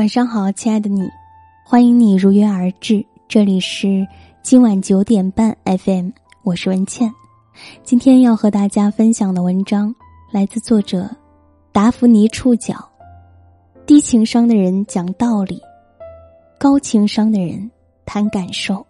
[0.00, 1.06] 晚上好，亲爱的你，
[1.62, 3.04] 欢迎你如约而至。
[3.28, 4.08] 这里是
[4.42, 6.08] 今晚九点半 FM，
[6.42, 7.12] 我是文倩。
[7.82, 9.94] 今天要和大家分享的文章
[10.32, 11.06] 来自作者
[11.70, 12.76] 达芙妮触角。
[13.84, 15.60] 低情商的人讲道理，
[16.58, 17.70] 高情商的人
[18.06, 18.82] 谈感受。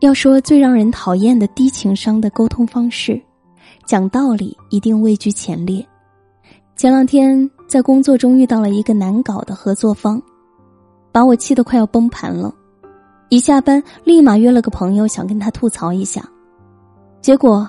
[0.00, 3.22] 要说最让人讨厌的低情商的沟通方式，
[3.86, 5.86] 讲道理一定位居前列。
[6.78, 10.22] 前两天在工作中遇到了一个难搞的合作方，
[11.10, 12.54] 把我气得快要崩盘了。
[13.30, 16.22] 一下班立马约了个朋友想跟他吐槽一下，
[17.20, 17.68] 结果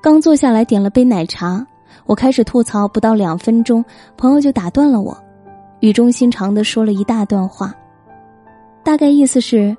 [0.00, 1.66] 刚坐下来点了杯奶茶，
[2.06, 3.84] 我开始吐槽不到两分钟，
[4.16, 5.18] 朋友就打断了我，
[5.80, 7.74] 语重心长的说了一大段话，
[8.84, 9.76] 大概意思是，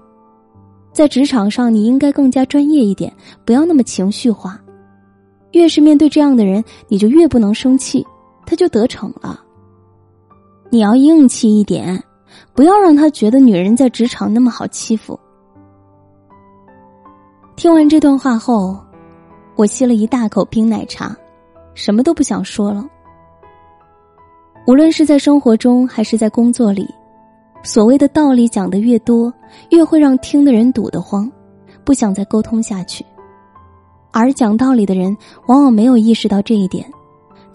[0.91, 3.09] 在职场上你应该更加专业一点，
[3.45, 4.59] 不要那么情绪化，
[5.53, 8.05] 越是面对这样的人，你就越不能生气。
[8.45, 9.41] 他就得逞了。
[10.69, 12.03] 你要硬气一点，
[12.53, 15.19] 不要让他觉得女人在职场那么好欺负。
[17.55, 18.77] 听完这段话后，
[19.55, 21.15] 我吸了一大口冰奶茶，
[21.73, 22.85] 什么都不想说了。
[24.67, 26.89] 无论是在生活中还是在工作里，
[27.63, 29.31] 所谓的道理讲的越多，
[29.69, 31.31] 越会让听的人堵得慌，
[31.85, 33.05] 不想再沟通下去。
[34.11, 35.15] 而讲道理的人，
[35.47, 36.85] 往往没有意识到这一点。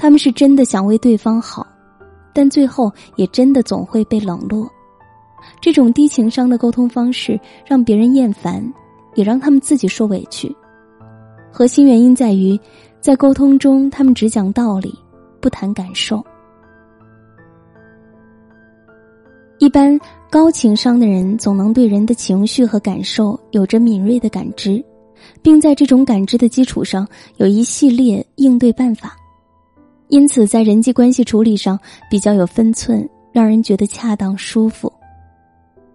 [0.01, 1.67] 他们是真的想为对方好，
[2.33, 4.67] 但最后也真的总会被冷落。
[5.61, 8.65] 这种低情商的沟通方式让别人厌烦，
[9.15, 10.51] 也让他们自己受委屈。
[11.53, 12.59] 核心原因在于，
[12.99, 14.91] 在沟通中他们只讲道理，
[15.39, 16.25] 不谈感受。
[19.59, 24.83] 一般高情商的人总能对人的情绪和感受有着敏锐的感知，
[25.43, 27.07] 并在这种感知的基础上
[27.37, 29.15] 有一系列应对办法。
[30.11, 31.79] 因此，在人际关系处理上
[32.11, 34.93] 比较有分寸，让人觉得恰当舒服。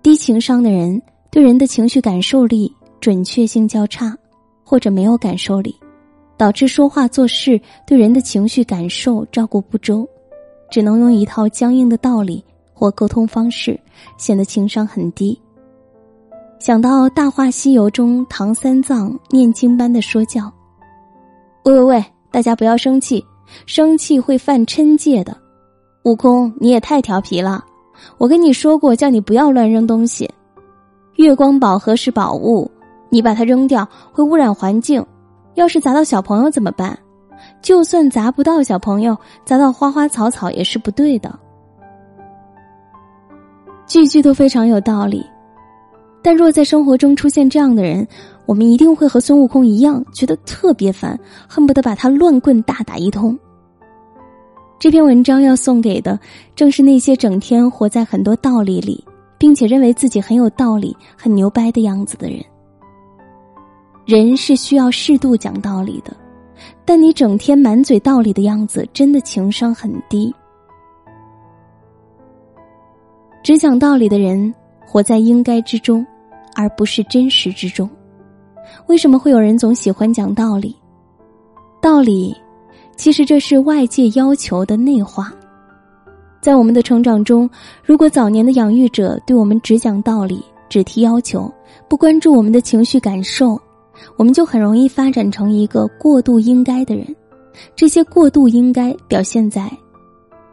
[0.01, 4.17] 低情商的人对人的情绪感受力准确性较差，
[4.63, 5.75] 或者没有感受力，
[6.37, 10.07] 导致说话做事对人的情绪感受照顾不周，
[10.71, 12.41] 只能用一套僵硬的道理
[12.73, 13.77] 或沟通方式，
[14.17, 15.37] 显得情商很低。
[16.57, 20.49] 想到《大话西游》中唐三藏念经般的说教
[21.65, 23.21] ：“喂喂喂，大家不要生气。”
[23.65, 25.35] 生气会犯嗔戒的，
[26.03, 27.63] 悟空你也太调皮了！
[28.17, 30.29] 我跟你说过，叫你不要乱扔东西。
[31.15, 32.69] 月光宝盒是宝物，
[33.09, 35.05] 你把它扔掉会污染环境。
[35.53, 36.97] 要是砸到小朋友怎么办？
[37.61, 41.37] 就算砸不到小朋友，砸到花花草草也是不对的。
[43.87, 45.25] 句句都非常有道理，
[46.21, 48.05] 但若在生活中出现这样的人。
[48.45, 53.37] 我们一定会和孙悟空一样，觉得特别烦，恨不得把他乱棍大打一通。
[54.77, 56.19] 这篇文章要送给的，
[56.55, 59.03] 正是那些整天活在很多道理里，
[59.37, 62.43] 并且认为自己很有道理、很牛掰的样子的人。
[64.05, 66.15] 人是需要适度讲道理的，
[66.85, 70.31] 但你整天满嘴道理的样子，真的情商很低。
[73.41, 74.53] 只讲道理的人，
[74.85, 76.05] 活在应该之中，
[76.53, 77.89] 而不是真实之中。
[78.87, 80.75] 为什么会有人总喜欢讲道理？
[81.81, 82.35] 道理，
[82.95, 85.33] 其实这是外界要求的内化。
[86.41, 87.49] 在我们的成长中，
[87.83, 91.51] 如果早年的养育者对我们只讲道理、只提要求，
[91.87, 93.59] 不关注我们的情绪感受，
[94.17, 97.05] 我们就很容易发展成一个过度应该的人。
[97.75, 99.71] 这些过度应该表现在：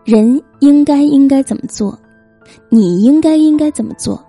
[0.04, 1.98] 人应该应该怎么做，
[2.68, 4.22] 你应该应该怎么做，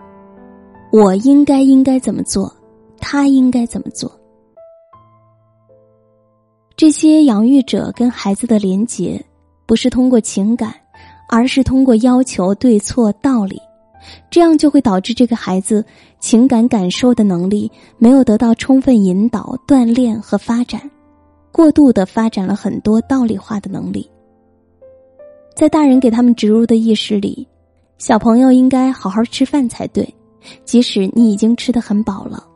[0.92, 2.54] 我应该应该怎么做。
[3.06, 4.10] 他应该怎么做？
[6.78, 9.24] 这些养育者跟孩子的连结，
[9.66, 10.74] 不是通过情感，
[11.30, 13.62] 而是通过要求、对错、道理，
[14.32, 15.84] 这样就会导致这个孩子
[16.20, 20.90] 情感感受的能力没有得到充分引导、锻炼和发展，
[21.52, 24.10] 过度的发展了很多道理化的能力。
[25.56, 27.46] 在大人给他们植入的意识里，
[27.98, 30.12] 小朋友应该好好吃饭才对，
[30.66, 32.48] 即使你已经吃的很饱了。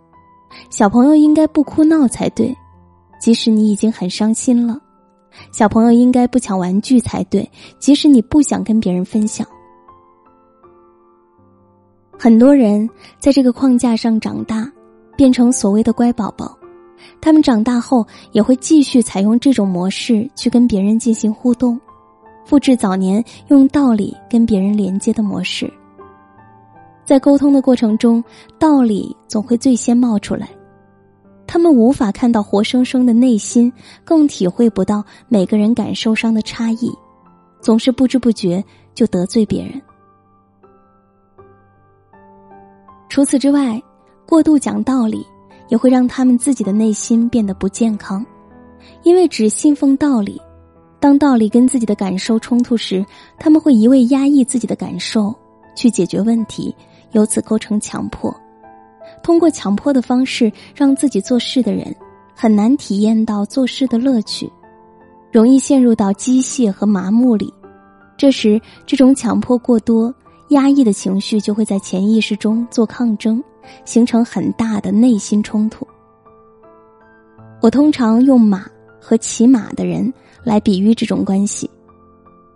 [0.70, 2.56] 小朋友应该不哭闹才对，
[3.20, 4.76] 即使你已经很伤心了；
[5.52, 7.50] 小朋友应该不抢玩具才对，
[7.80, 9.48] 即使你不想跟别人分享。
[12.20, 12.90] 很多人
[13.20, 14.72] 在这个框架上长大，
[15.16, 16.58] 变成所谓的乖宝宝，
[17.22, 21.80] 他们长大后也会继续采用这种模式去跟别人进行互动，
[22.44, 25.72] 复制早年用道理跟别人连接的模式。
[27.08, 28.22] 在沟通的过程中，
[28.60, 30.50] 道理总会最先冒出来。
[31.48, 33.72] 他们无法看到活生生的内心，
[34.04, 36.92] 更体会不到每个人感受上的差异，
[37.62, 38.62] 总是不知不觉
[38.94, 39.82] 就得罪别人。
[43.08, 43.82] 除此之外，
[44.26, 45.26] 过度讲道理
[45.70, 48.26] 也会让他们自己的内心变得不健康，
[49.04, 50.42] 因为只信奉道理，
[51.00, 53.06] 当道理跟自己的感受冲突时，
[53.40, 55.34] 他们会一味压抑自己的感受
[55.74, 56.76] 去解决问题，
[57.12, 58.36] 由此构成强迫。
[59.24, 61.96] 通过强迫的方式让自己做事的人，
[62.36, 64.52] 很难体验到做事的乐趣，
[65.32, 67.54] 容易陷入到机械和麻木里。
[68.18, 70.14] 这时，这种强迫过多、
[70.50, 73.44] 压抑的情绪就会在潜意识中做抗争，
[73.86, 75.86] 形成很大的内心冲突。
[77.62, 78.66] 我通常用马
[79.00, 80.14] 和骑马的人
[80.44, 81.70] 来比喻这种关系。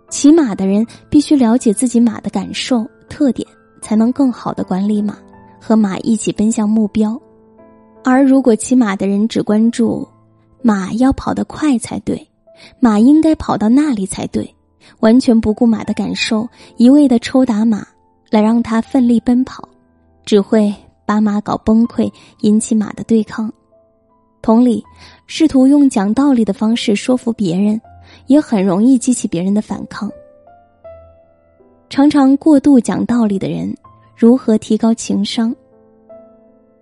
[0.08, 3.46] 骑马的人必须了解自己马的感受特点，
[3.82, 5.18] 才能更好的管理马。
[5.64, 7.16] 和马一起奔向目标，
[8.02, 10.04] 而如果骑马的人只关注
[10.60, 12.28] 马要跑得快才对，
[12.80, 14.52] 马应该跑到那里才对，
[14.98, 16.48] 完全不顾马的感受，
[16.78, 17.86] 一味的抽打马
[18.28, 19.68] 来让它奋力奔跑，
[20.24, 20.74] 只会
[21.06, 23.48] 把马搞崩溃，引起马的对抗。
[24.42, 24.82] 同理，
[25.28, 27.80] 试图用讲道理的方式说服别人，
[28.26, 30.10] 也很容易激起别人的反抗。
[31.92, 33.70] 常常过度讲道理的人。
[34.16, 35.54] 如何提高情商？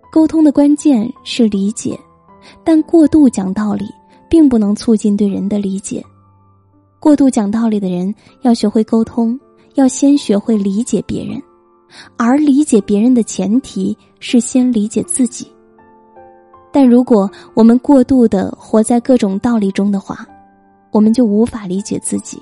[0.09, 1.99] 沟通的关键是理解，
[2.63, 3.83] 但过度讲道理
[4.29, 6.01] 并不能促进对人的理解。
[6.97, 9.37] 过度讲道理的人要学会沟通，
[9.73, 11.43] 要先学会理解别人，
[12.15, 15.45] 而理解别人的前提是先理解自己。
[16.71, 20.25] 但如果我们过度的活在各种道理中的话，
[20.89, 22.41] 我们就无法理解自己，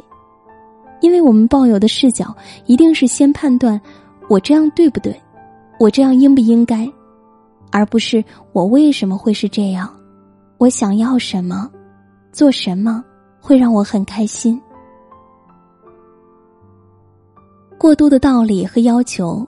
[1.01, 2.35] 因为我们抱有的视角
[2.65, 3.79] 一定是先判断。
[4.27, 5.15] 我这样对不对？
[5.79, 6.87] 我这样应不应该？
[7.71, 9.89] 而不是我为什么会是这样？
[10.57, 11.69] 我想要什么？
[12.31, 13.03] 做什么
[13.39, 14.59] 会让我很开心？
[17.77, 19.47] 过度的道理和要求，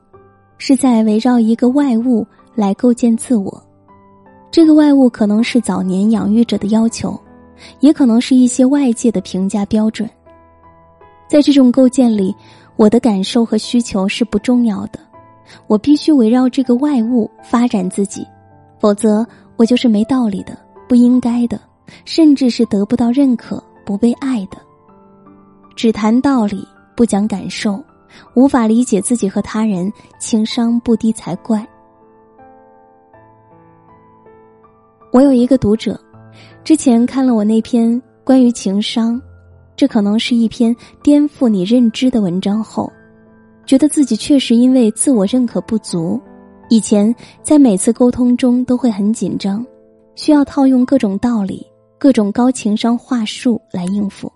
[0.57, 2.25] 是在围绕一个外物
[2.55, 3.61] 来构建自我。
[4.49, 7.19] 这个外物可能是早年养育者的要求，
[7.81, 10.09] 也可能是一些外界的评价标准。
[11.31, 12.35] 在这种构建里。
[12.75, 14.99] 我的感受和需求是不重要的，
[15.67, 18.25] 我必须围绕这个外物发展自己，
[18.79, 19.25] 否则
[19.55, 20.57] 我就是没道理的、
[20.89, 21.61] 不应该的，
[22.05, 24.57] 甚至是得不到认可、不被爱的。
[25.75, 26.67] 只谈道理
[26.97, 27.81] 不讲感受，
[28.35, 31.65] 无法理解自己和他人，情商不低才怪。
[35.13, 35.99] 我有一个读者，
[36.63, 39.21] 之前看了我那篇关于情商。
[39.81, 42.93] 这可能是一篇颠覆你认知的文章后，
[43.65, 46.21] 觉得自己确实因为自我认可不足，
[46.69, 49.65] 以前在每次沟通中都会很紧张，
[50.13, 51.65] 需要套用各种道理、
[51.97, 54.31] 各种高情商话术来应付。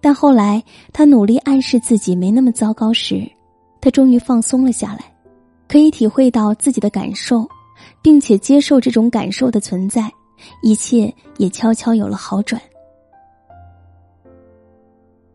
[0.00, 3.30] 但后来他努力暗示自己没那么糟糕时，
[3.82, 5.14] 他终于放松了下来，
[5.68, 7.46] 可以体会到自己的感受，
[8.00, 10.10] 并且接受这种感受的存在，
[10.62, 12.58] 一切也悄悄有了好转。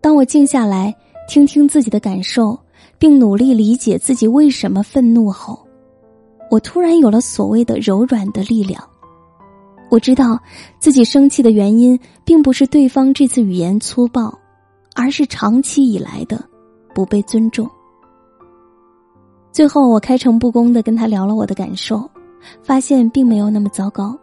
[0.03, 0.93] 当我静下来，
[1.29, 2.59] 听听自己的感受，
[2.99, 5.57] 并努力理解自己为什么愤怒后，
[6.51, 8.83] 我突然有了所谓的柔软的力量。
[9.89, 10.37] 我知道
[10.77, 14.37] 自己生气的原因，并不是对方这次语言粗暴，
[14.93, 16.43] 而是长期以来的
[16.93, 17.65] 不被尊重。
[19.53, 22.03] 最后，我开诚布公的跟他聊了我的感受，
[22.61, 24.19] 发现并没有那么糟糕。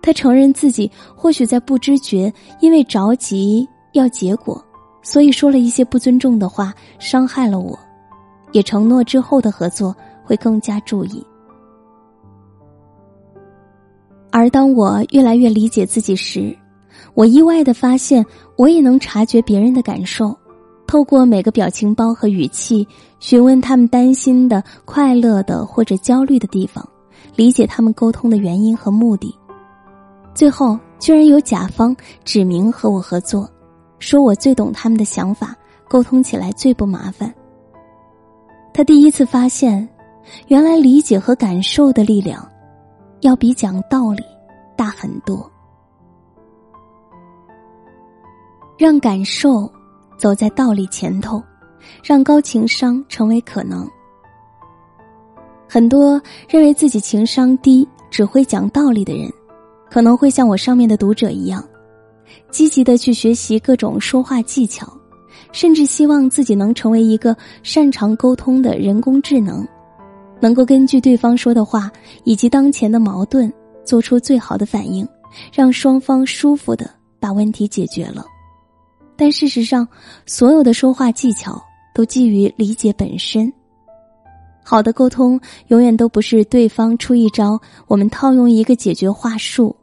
[0.00, 2.32] 他承认自己或许在不知觉，
[2.62, 4.64] 因为着急要结果。
[5.02, 7.78] 所以说了一些不尊重的话，伤害了我，
[8.52, 9.94] 也承诺之后的合作
[10.24, 11.24] 会更加注意。
[14.30, 16.56] 而当我越来越理解自己时，
[17.14, 18.24] 我意外的发现，
[18.56, 20.34] 我也能察觉别人的感受，
[20.86, 22.86] 透过每个表情包和语气，
[23.18, 26.88] 询问他们担心的、快乐的或者焦虑的地方，
[27.36, 29.34] 理解他们沟通的原因和目的。
[30.32, 31.94] 最后，居然有甲方
[32.24, 33.46] 指明和我合作。
[34.02, 35.54] 说我最懂他们的想法，
[35.88, 37.32] 沟通起来最不麻烦。
[38.74, 39.88] 他第一次发现，
[40.48, 42.46] 原来理解和感受的力量，
[43.20, 44.24] 要比讲道理
[44.76, 45.48] 大很多。
[48.76, 49.70] 让感受
[50.18, 51.40] 走在道理前头，
[52.02, 53.88] 让高情商成为可能。
[55.68, 59.30] 很多认为自己情商低、只会讲道理的人，
[59.88, 61.64] 可能会像我上面的读者一样。
[62.50, 64.92] 积极的去学习各种说话技巧，
[65.52, 69.66] 甚至希望自己能成为一个擅长沟通的人工智能，
[70.40, 71.90] 能够根据对方说的话
[72.24, 73.52] 以及当前的矛盾
[73.84, 75.06] 做出最好的反应，
[75.52, 78.24] 让双方舒服的把问题解决了。
[79.16, 79.86] 但事实上，
[80.26, 81.62] 所有的说话技巧
[81.94, 83.52] 都基于理解本身。
[84.64, 89.74] 好的沟通永远都不是对方出一招，我们套用一个解决话术，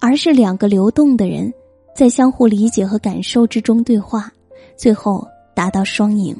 [0.00, 1.52] 而是两个流动的人
[2.00, 4.32] 在相互理解和感受之中对话，
[4.74, 6.34] 最后达到双赢。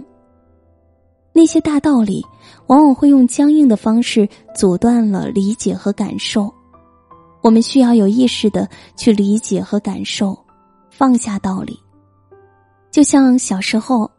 [1.34, 2.24] 那些大道理
[2.68, 6.50] 往往会用僵硬的方式阻断了理解和感受，
[7.42, 10.34] 我们需要有意识的去理解和感受，
[10.90, 11.78] 放下道理。
[12.90, 14.10] 就像小时候。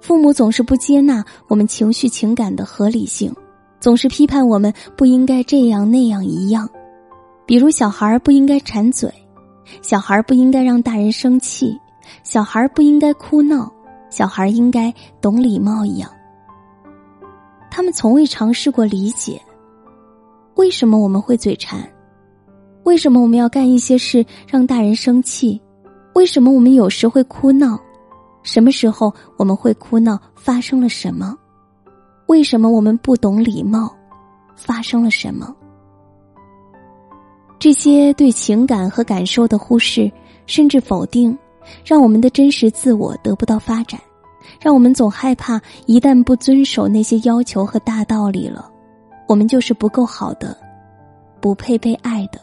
[0.00, 3.34] 父母总是不接纳我们情绪情感的合理性，
[3.80, 6.68] 总是批判我们不应该这样那样一样。
[7.44, 9.12] 比如，小孩不应该馋嘴，
[9.82, 11.78] 小孩不应该让大人生气，
[12.22, 13.72] 小孩不应该哭闹，
[14.10, 16.10] 小孩应该懂礼貌一样。
[17.70, 19.40] 他们从未尝试过理解，
[20.54, 21.86] 为什么我们会嘴馋？
[22.84, 25.60] 为什么我们要干一些事让大人生气？
[26.14, 27.78] 为什么我们有时会哭闹？
[28.42, 30.18] 什么时候我们会哭闹？
[30.34, 31.36] 发生了什么？
[32.26, 33.94] 为什么我们不懂礼貌？
[34.56, 35.54] 发生了什么？
[37.58, 40.10] 这些对情感和感受的忽视，
[40.46, 41.36] 甚至否定，
[41.84, 44.00] 让我们的真实自我得不到发展，
[44.60, 48.70] 让我们总害怕一旦不遵守那些要求和大道理了，
[49.26, 50.56] 我们就是不够好的，
[51.40, 52.38] 不配被爱的。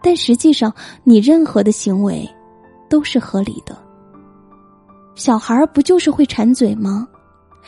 [0.00, 2.28] 但实际上，你任何的行为，
[2.88, 3.76] 都是合理的。
[5.16, 7.08] 小孩不就是会馋嘴吗？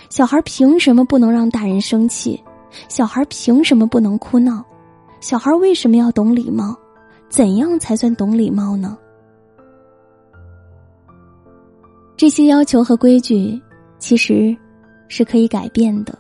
[0.08, 2.40] 小孩凭什么不能让大人生气？
[2.88, 4.64] 小孩凭什么不能哭闹？
[5.20, 6.74] 小孩为什么要懂礼貌？
[7.28, 8.96] 怎样才算懂礼貌呢？
[12.16, 13.60] 这些要求和规矩
[13.98, 14.56] 其实
[15.08, 16.18] 是可以改变的，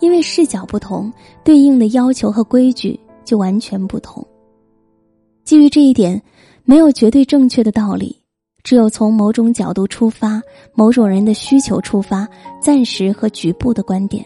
[0.00, 1.12] 因为视角不同，
[1.42, 4.24] 对应的要求和规矩就完全不同。
[5.44, 6.22] 基于这一点，
[6.64, 8.16] 没有绝对正确的道理。
[8.62, 10.40] 只有从某种角度出发，
[10.74, 12.28] 某种人的需求出发，
[12.60, 14.24] 暂时和局部的观点，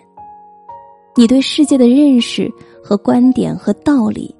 [1.14, 2.52] 你对世界的认识
[2.84, 4.32] 和观点和道理，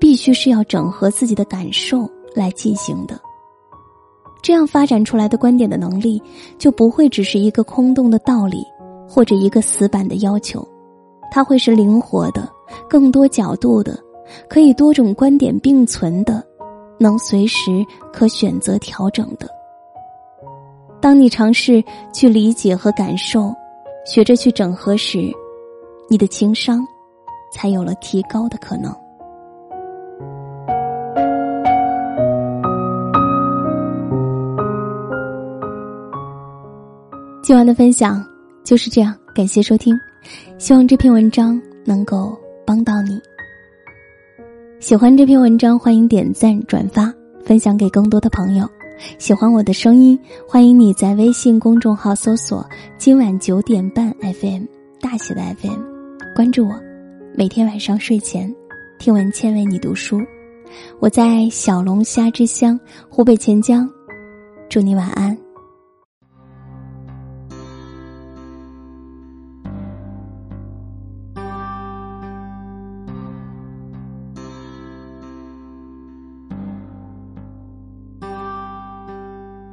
[0.00, 3.16] 必须是要整合自己的感受来进行的。
[4.42, 6.20] 这样发展出来的观点的能力，
[6.58, 8.64] 就不会只是一个空洞的道理
[9.08, 10.66] 或者一个死板的要求，
[11.30, 12.48] 它会是灵活的、
[12.90, 13.96] 更多角度的、
[14.48, 16.44] 可以多种观点并存的。
[16.98, 19.46] 能随时可选择调整的。
[20.98, 23.54] 当你尝试去理解和感受，
[24.06, 25.30] 学着去整合时，
[26.08, 26.82] 你的情商
[27.52, 28.94] 才有了提高的可能。
[37.42, 38.24] 今晚的分享
[38.64, 39.96] 就是这样，感谢收听，
[40.58, 42.36] 希望这篇文章能够
[42.66, 43.20] 帮到你。
[44.80, 47.12] 喜欢这篇文章，欢迎点赞、转发、
[47.44, 48.68] 分享给更多的朋友。
[49.18, 52.66] 喜欢我的声音，欢迎你在微信公众号搜索
[52.98, 54.64] “今晚九点半 FM”
[55.00, 55.80] 大写的 FM，
[56.34, 56.85] 关注我。
[57.38, 58.50] 每天晚上睡前，
[58.98, 60.22] 听文倩为你读书。
[60.98, 63.86] 我在小龙虾之乡湖北潜江，
[64.70, 65.36] 祝你晚安。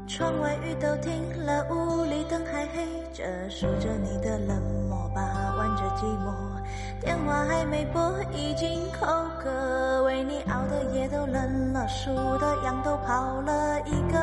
[0.05, 1.13] 窗外雨都停
[1.45, 5.21] 了，屋里灯还黑着，数着你的冷漠把，
[5.55, 6.52] 玩着寂寞。
[6.99, 9.05] 电话还没拨，已经口
[9.41, 14.17] 渴，为你熬的夜都冷了，数的羊都跑了一个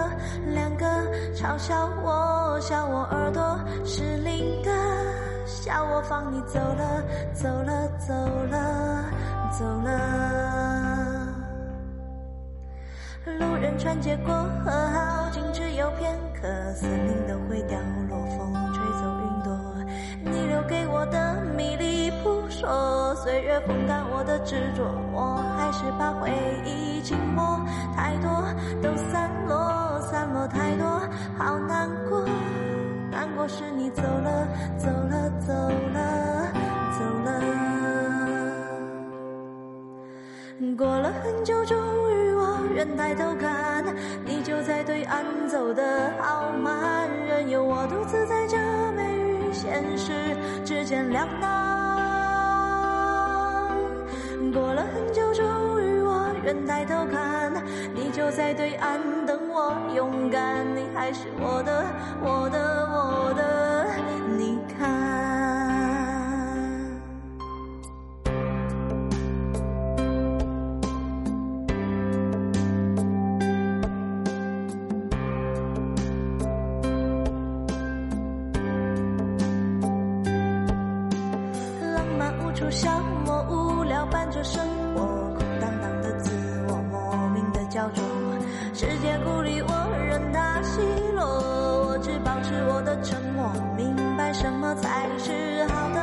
[0.54, 0.86] 两个，
[1.34, 4.70] 嘲笑我，笑我耳朵失灵的，
[5.46, 7.02] 笑我放你走了，
[7.34, 8.14] 走了，走
[8.50, 9.04] 了，
[9.58, 9.90] 走了。
[13.38, 17.78] 路人穿街过河，好景只有片刻，森林都会凋
[18.08, 19.50] 落，风吹走云朵。
[20.24, 21.99] 你留给我的迷离
[22.60, 26.30] 说，岁月风干我的执着，我还是把回
[26.62, 27.58] 忆紧握。
[27.96, 28.30] 太多
[28.82, 30.86] 都散落，散落太多，
[31.38, 32.22] 好难过，
[33.10, 35.54] 难过是你走了，走了，走
[35.94, 36.52] 了，
[36.92, 37.40] 走了。
[40.76, 41.78] 过了很久，终
[42.12, 42.34] 于。
[42.34, 43.84] 我愿抬头看，
[44.26, 48.58] 你就在对岸走得好慢，任由我独自在这
[48.92, 51.79] 美与现实之间两难。
[54.52, 55.44] 过了很久终
[55.80, 57.52] 于我愿抬头看
[57.94, 61.84] 你就在对岸等我勇敢你还是我的
[62.20, 62.58] 我的
[62.90, 63.86] 我的
[64.36, 64.90] 你看
[81.94, 82.90] 浪漫无处消
[83.24, 85.02] 磨无要，伴着生活，
[85.34, 86.30] 空荡荡的自
[86.68, 88.02] 我，莫名的焦灼。
[88.72, 89.68] 世界孤立我，
[90.08, 90.80] 任它奚
[91.14, 91.22] 落，
[91.88, 96.00] 我只保持我的沉默，明白什么才是好的，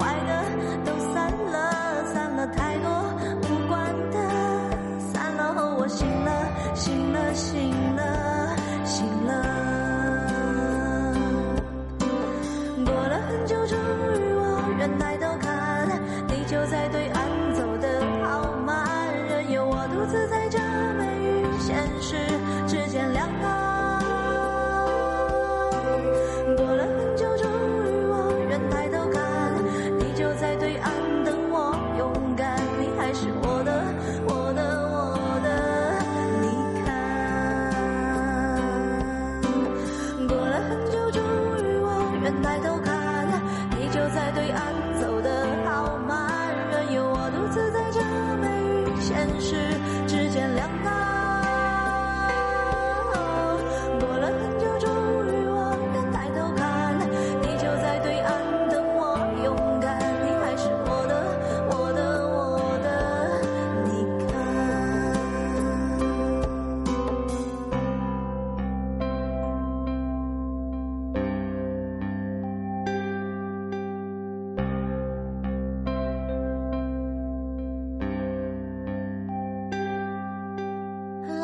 [0.00, 0.42] 坏的
[0.84, 2.90] 都散了，散了太多
[3.42, 4.18] 无关的，
[5.12, 6.45] 散了后我醒了，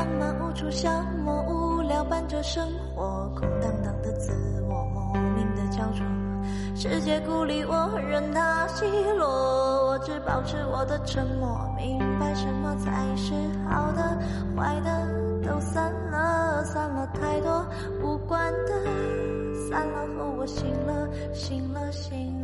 [0.02, 0.90] 浪漫无处消
[1.24, 4.32] 磨，无聊伴着生活，空荡荡的自
[4.68, 6.04] 我，莫名的焦灼。
[6.74, 8.84] 世界孤立我，任它奚
[9.16, 9.28] 落，
[9.86, 13.32] 我只保持我的沉默，明白什么才是
[13.70, 14.18] 好的，
[14.56, 15.06] 坏的
[15.46, 17.64] 都散了，散了太多
[18.02, 18.72] 无关的，
[19.70, 22.41] 散了后我醒了，醒了，醒了。